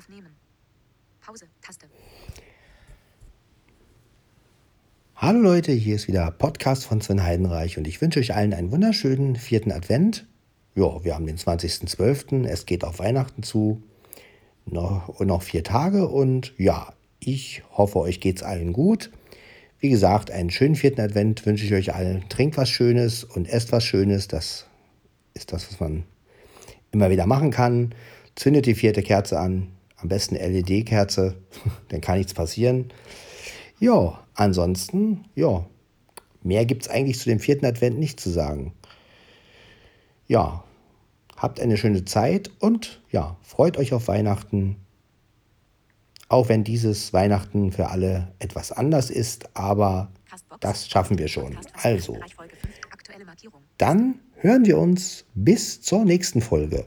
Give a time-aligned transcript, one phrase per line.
[0.00, 0.34] Aufnehmen.
[1.20, 1.44] Pause.
[1.60, 1.86] Taste.
[5.14, 8.72] Hallo Leute, hier ist wieder Podcast von Sven Heidenreich und ich wünsche euch allen einen
[8.72, 10.26] wunderschönen vierten Advent.
[10.74, 13.82] Ja, wir haben den 20.12., es geht auf Weihnachten zu.
[14.64, 19.10] Noch, noch vier Tage und ja, ich hoffe, euch geht es allen gut.
[19.80, 22.26] Wie gesagt, einen schönen vierten Advent wünsche ich euch allen.
[22.30, 24.28] Trinkt was Schönes und esst was Schönes.
[24.28, 24.64] Das
[25.34, 26.04] ist das, was man
[26.90, 27.94] immer wieder machen kann.
[28.34, 29.68] Zündet die vierte Kerze an.
[30.02, 31.36] Am besten LED-Kerze,
[31.88, 32.92] dann kann nichts passieren.
[33.78, 35.66] Ja, ansonsten, ja,
[36.42, 38.74] mehr gibt es eigentlich zu dem vierten Advent nicht zu sagen.
[40.26, 40.64] Ja,
[41.36, 44.76] habt eine schöne Zeit und ja, freut euch auf Weihnachten.
[46.28, 50.12] Auch wenn dieses Weihnachten für alle etwas anders ist, aber
[50.60, 51.58] das schaffen wir schon.
[51.82, 52.18] Also,
[53.78, 56.86] dann hören wir uns bis zur nächsten Folge.